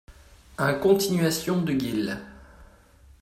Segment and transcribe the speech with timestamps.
[0.57, 2.17] un Continuation de Guill.